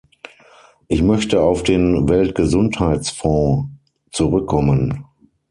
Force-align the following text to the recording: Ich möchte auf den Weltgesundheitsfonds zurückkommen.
Ich 0.87 1.03
möchte 1.03 1.43
auf 1.43 1.61
den 1.61 2.09
Weltgesundheitsfonds 2.09 3.69
zurückkommen. 4.11 5.05